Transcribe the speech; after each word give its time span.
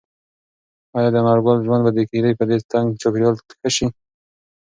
ایا 0.95 1.09
د 1.11 1.15
انارګل 1.21 1.57
ژوند 1.65 1.81
به 1.85 1.91
د 1.93 1.99
کيږدۍ 2.09 2.33
په 2.37 2.43
دې 2.49 2.57
تنګ 2.71 2.87
چاپیریال 3.01 3.35
کې 3.45 3.53
ښه 3.59 3.69
شي؟ 3.75 3.87